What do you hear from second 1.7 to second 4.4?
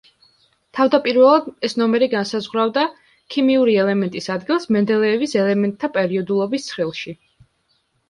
ნომერი განსაზღვრავდა ქიმიური ელემენტის